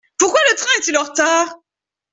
Pourquoi 0.17 0.39
le 0.49 0.55
train 0.55 0.65
est-il 0.79 0.97
en 0.97 1.03
retard? 1.03 1.59